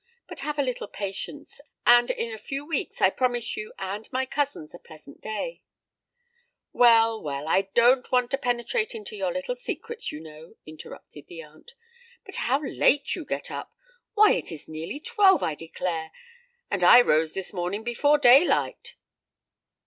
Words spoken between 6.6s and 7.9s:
"Well, well—I